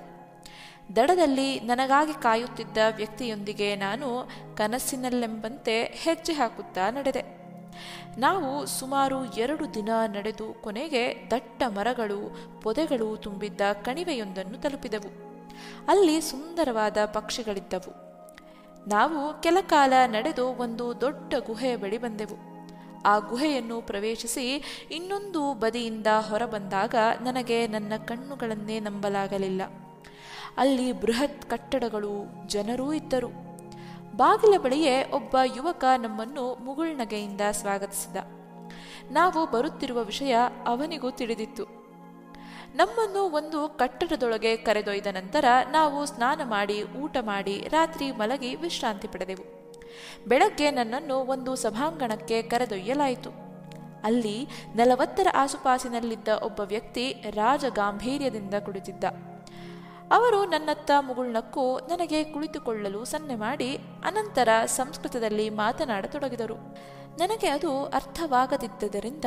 ದಡದಲ್ಲಿ 0.96 1.60
ನನಗಾಗಿ 1.60 2.22
ಕಾಯುತ್ತಿದ್ದ 2.22 2.78
ವ್ಯಕ್ತಿಯೊಂದಿಗೆ 2.96 3.76
ನಾನು 3.76 4.28
ಕನಸಿನಲ್ಲೆಂಬಂತೆ 4.56 5.82
ಹೆಜ್ಜೆ 5.82 6.32
ಹಾಕುತ್ತಾ 6.32 6.90
ನಡೆದೆ. 6.90 7.40
ನಾವು 8.18 8.66
ಸುಮಾರು 8.66 9.24
ಎರಡು 9.24 9.74
ದಿನ 9.74 9.88
ನಡೆದು 10.06 10.62
ಕೊನೆಗೆ 10.62 11.30
ದಟ್ಟ 11.30 11.62
ಮರಗಳು, 11.68 12.36
ಪೊದೆಗಳು 12.62 13.16
ತುಂಬಿದ್ದ 13.16 13.60
ಕಣಿವೆಯೊಂದನ್ನು 13.72 14.58
ತಲುಪಿದೆವು. 14.58 15.30
ಅಲ್ಲಿ 15.88 16.20
ಸುಂದರವಾದ 16.20 16.96
ಪಕ್ಷಿಗಳಿದ್ದವು. 17.04 18.10
ನಾವು 18.88 19.42
ಕೆಲ 19.42 19.56
ಕಾಲ 19.60 19.92
ನಡೆದು 20.06 20.46
ಒಂದು 20.46 21.00
ದೊಡ್ಡ 21.00 21.34
ಗುಹೆಯ 21.46 21.76
ಬಳಿ 21.76 21.98
ಬಂದೆವು. 21.98 22.49
ಆ 23.06 23.18
ಗುಹೆಯನ್ನು 23.18 23.80
ಪ್ರವೇಶಿಸಿ 23.80 24.62
ಇನ್ನೊಂದು 24.90 25.54
ಬದಿಯಿಂದ 25.54 26.06
ಹೊರಬಂದಾಗ 26.28 26.94
ನನಗೆ 27.22 27.66
ನನ್ನ 27.66 27.92
ಕಣ್ಣುಗಳನ್ನೇ 28.06 28.80
ನಂಬಲಾಗಲಿಲ್ಲ. 28.80 29.62
ಅಲ್ಲಿ 30.56 30.92
ಬೃಹತ್ 30.92 31.50
ಕಟ್ಟಡಗಳು, 31.50 32.46
ಜನರೂ 32.46 32.92
ಇದ್ದರು. 32.92 33.50
ಬಾಗಿಲ 34.16 34.58
ಬಳಿಯೇ 34.58 35.10
ಒಬ್ಬ 35.10 35.36
ಯುವಕ 35.56 35.84
ನಮ್ಮನ್ನು 35.96 36.54
ಮುಗುಳ್ನಗೆಯಿಂದ 36.54 37.40
ಸ್ವಾಗತಿಸಿದ. 37.50 38.16
ನಾವು 39.10 39.50
ಬರುತ್ತಿರುವ 39.50 40.02
ವಿಷಯ 40.02 40.36
ಅವನಿಗೂ 40.66 41.10
ತಿಳಿದಿತ್ತು. 41.10 41.64
ನಮ್ಮನ್ನು 42.74 43.22
ಒಂದು 43.22 43.68
ಕಟ್ಟಡದೊಳಗೆ 43.68 44.56
ಕರೆದೊಯ್ದ 44.56 45.06
ನಂತರ 45.06 45.44
ನಾವು 45.70 46.06
ಸ್ನಾನ 46.06 46.40
ಮಾಡಿ, 46.44 46.82
ಊಟ 46.82 47.16
ಮಾಡಿ, 47.20 47.68
ರಾತ್ರಿ 47.68 48.12
ಮಲಗಿ 48.12 48.54
ವಿಶ್ರಾಂತಿ 48.54 49.08
ಪಡೆದೆವು. 49.08 49.59
ಬೆಳಗ್ಗೆ 50.28 50.70
ನನ್ನನ್ನು 50.70 51.16
ಒಂದು 51.16 51.56
ಸಭಾಂಗಣಕ್ಕೆ 51.56 52.42
ಕರೆದೊಯ್ಯಲಾಯಿತು. 52.42 53.30
ಅಲ್ಲಿ 54.04 54.48
ನಲವತ್ತರ 54.74 55.26
ಆಸುಪಾಸಿನಲ್ಲಿದ್ದ 55.34 56.28
ಒಬ್ಬ 56.28 56.60
ವ್ಯಕ್ತಿ 56.60 57.12
ರಾಜ 57.30 57.64
ಗಾಂಭೀರ್ಯದಿಂದ 57.74 58.54
ಕುಳಿತಿದ್ದ. 58.54 59.04
ಅವರು 60.12 60.44
ನನ್ನತ್ತ 60.44 60.90
ಮುಗುಳ್ನಕ್ಕೂ 61.00 61.78
ನನಗೆ 61.78 62.24
ಕುಳಿತುಕೊಳ್ಳಲು 62.24 63.04
ಸನ್ನೆ 63.04 63.34
ಮಾಡಿ 63.34 63.76
ಅನಂತರ 64.04 64.48
ಸಂಸ್ಕೃತದಲ್ಲಿ 64.66 65.50
ಮಾತನಾಡತೊಡಗಿದರು. 65.50 66.54
ನನಗೆ 67.18 67.48
ಅದು 67.48 67.84
ಅರ್ಥವಾಗದಿದ್ದರಿಂದ 67.84 69.24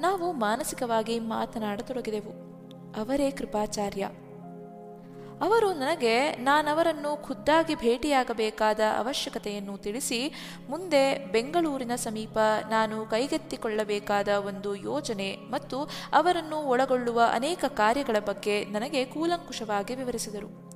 ನಾವು 0.00 0.32
ಮಾನಸಿಕವಾಗಿ 0.32 1.18
ಮಾತನಾಡತೊಡಗಿದೆವು. 1.18 2.32
ಅವರೇ 3.00 3.30
ಕೃಪಾಚಾರ್ಯ. 3.30 4.08
ಅವರು 5.42 5.72
ನನಗೆ, 5.72 6.32
ನಾನವರನ್ನು 6.32 7.22
ಖುದ್ದಾಗಿ 7.22 7.74
ಭೇಟಿಯಾಗಬೇಕಾದ 7.74 8.80
ಅವಶ್ಯಕತೆಯನ್ನು 8.98 9.78
ತಿಳಿಸಿ, 9.78 10.32
ಮುಂದೆ 10.68 11.26
ಬೆಂಗಳೂರಿನ 11.32 11.94
ಸಮೀಪ 11.94 12.38
ನಾನು 12.70 13.06
ಕೈಗೆತ್ತಿಕೊಳ್ಳಬೇಕಾದ 13.06 14.28
ಒಂದು 14.28 14.74
ಯೋಜನೆ 14.74 15.36
ಮತ್ತು 15.50 15.90
ಅವರನ್ನು 16.12 16.56
ಒಳಗೊಳ್ಳುವ 16.56 17.22
ಅನೇಕ 17.32 17.64
ಕಾರ್ಯಗಳ 17.68 18.16
ಬಗ್ಗೆ 18.18 18.64
ನನಗೆ 18.64 19.04
ಕೂಲಂಕುಷವಾಗಿ 19.04 19.94
ವಿವರಿಸಿದರು. 19.94 20.72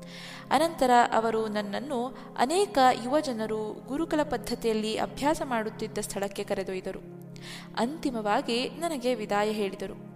ಅನಂತರ 0.50 0.90
ಅವರು 1.12 1.48
ನನ್ನನ್ನು 1.48 2.18
ಅನೇಕ 2.38 2.78
ಯುವಜನರು 3.04 3.84
ಗುರುಕುಲ 3.86 4.22
ಪದ್ಧತಿಯಲ್ಲಿ 4.22 4.98
ಅಭ್ಯಾಸ 4.98 5.42
ಮಾಡುತ್ತಿದ್ದ 5.44 5.98
ಸ್ಥಳಕ್ಕೆ 5.98 6.44
ಕರೆದೊಯ್ದರು. 6.44 7.00
ಅಂತಿಮವಾಗಿ 7.76 8.68
ನನಗೆ 8.68 9.14
ವಿದಾಯ 9.14 9.50
ಹೇಳಿದರು. 9.50 10.07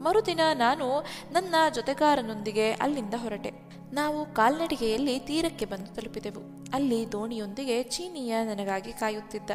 ಮರುದಿನ 0.00 0.40
ನಾನು 0.54 1.04
ನನ್ನ 1.32 1.54
ಜೊತೆಗಾರನೊಂದಿಗೆ 1.74 2.72
ಅಲ್ಲಿಂದ 2.72 3.14
ಹೊರಟೆ. 3.16 3.52
ನಾವು 3.92 4.34
ಕಾಲ್ನಡಿಗೆಯಲ್ಲಿ 4.34 5.18
ತೀರಕ್ಕೆ 5.18 5.64
ಬಂದು 5.64 5.94
ತಲುಪಿದೆವು. 5.94 6.70
ಅಲ್ಲಿ 6.74 7.12
ದೋಣಿಯೊಂದಿಗೆ 7.12 7.82
ಚೀನಿಯ 7.82 8.44
ನನಗಾಗಿ 8.44 8.92
ಕಾಯುತ್ತಿದ್ದ. 8.92 9.50